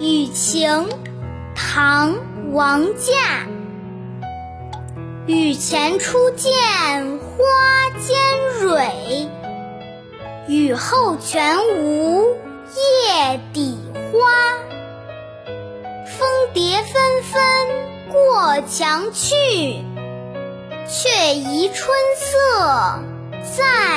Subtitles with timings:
[0.00, 0.88] 雨晴，
[1.54, 2.14] 唐·
[2.52, 3.12] 王驾。
[5.26, 6.50] 雨前初见
[7.18, 7.44] 花
[7.98, 8.16] 间
[8.62, 9.28] 蕊，
[10.48, 12.24] 雨后全无
[13.04, 13.78] 叶底
[14.10, 14.30] 花。
[16.06, 17.42] 蜂蝶纷纷
[18.10, 19.84] 过墙去，
[20.88, 23.02] 却疑春色
[23.54, 23.89] 在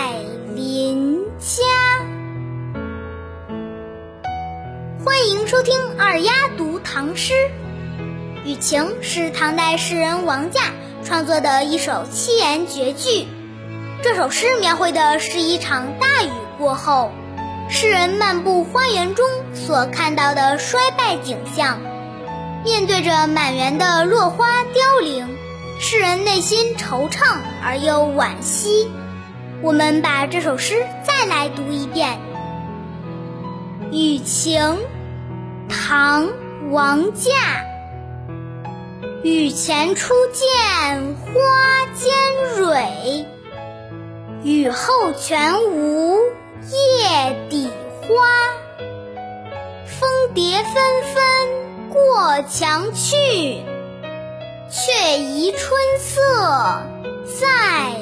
[5.06, 7.34] 欢迎收听二丫读唐诗。
[8.46, 10.72] 《雨晴》是唐代诗人王驾
[11.04, 13.28] 创作的一首七言绝句。
[14.02, 17.12] 这首诗描绘的是一场大雨过后，
[17.70, 21.82] 诗人漫步花园中所看到的衰败景象。
[22.64, 25.28] 面对着满园的落花凋零，
[25.82, 28.88] 诗人内心惆怅而又惋惜。
[29.62, 32.18] 我们把这首诗再来读一遍。
[33.94, 34.80] 雨晴，
[35.70, 36.26] 唐·
[36.72, 37.30] 王驾。
[39.24, 41.32] 雨前初见花
[41.94, 42.12] 间
[42.58, 43.28] 蕊，
[44.44, 46.18] 雨后全无
[46.72, 47.70] 叶底
[48.02, 48.08] 花。
[49.86, 50.74] 蜂蝶纷
[51.14, 51.24] 纷
[51.90, 53.62] 过墙去，
[54.72, 56.82] 却疑春色
[57.40, 57.96] 在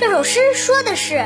[0.00, 1.24] 这首诗说的是，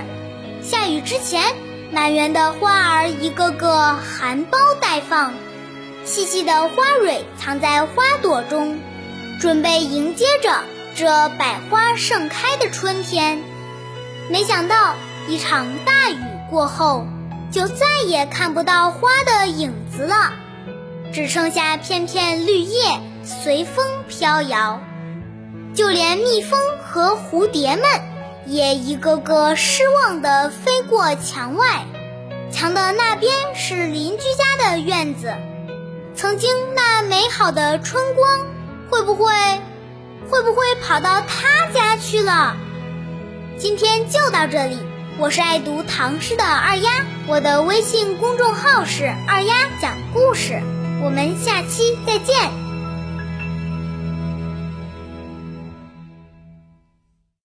[0.62, 1.42] 下雨之前，
[1.90, 5.32] 满园的花儿一个个含苞待放，
[6.04, 8.78] 细细的花蕊藏在花朵中，
[9.40, 13.40] 准备迎接着这百花盛开的春天。
[14.28, 14.96] 没想到，
[15.28, 16.18] 一场大雨
[16.50, 17.06] 过后，
[17.50, 20.34] 就再也看不到花的影子了，
[21.10, 24.82] 只剩下片片绿叶随风飘摇，
[25.74, 27.82] 就连蜜蜂和蝴蝶们。
[28.48, 31.84] 也一个个失望地飞过墙外，
[32.50, 35.34] 墙的那边是邻居家的院子，
[36.16, 38.46] 曾经那美好的春光，
[38.88, 39.30] 会不会，
[40.30, 42.56] 会不会跑到他家去了？
[43.58, 44.78] 今天就到这里，
[45.18, 46.90] 我是爱读唐诗的二丫，
[47.26, 50.62] 我的微信公众号是二丫讲故事，
[51.04, 52.67] 我们下期再见。